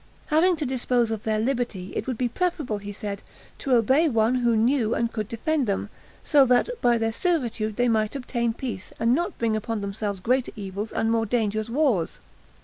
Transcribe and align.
Having 0.29 0.55
to 0.55 0.65
dispose 0.65 1.11
of 1.11 1.21
their 1.21 1.37
liberty, 1.39 1.93
it 1.95 2.07
would 2.07 2.17
be 2.17 2.27
preferable, 2.27 2.79
he 2.79 2.91
said, 2.91 3.21
to 3.59 3.75
obey 3.75 4.09
one 4.09 4.33
who 4.37 4.55
knew 4.57 4.95
and 4.95 5.13
could 5.13 5.27
defend 5.27 5.67
them; 5.67 5.91
so 6.23 6.43
that, 6.43 6.69
by 6.81 6.97
their 6.97 7.11
servitude 7.11 7.75
they 7.75 7.87
might 7.87 8.15
obtain 8.15 8.51
peace, 8.51 8.91
and 8.99 9.13
not 9.13 9.37
bring 9.37 9.55
upon 9.55 9.81
themselves 9.81 10.19
greater 10.19 10.51
evils 10.55 10.91
and 10.91 11.11
more 11.11 11.27
dangerous 11.27 11.69
wars. 11.69 12.19